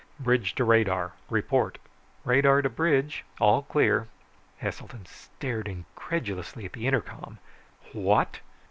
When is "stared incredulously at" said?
5.05-6.73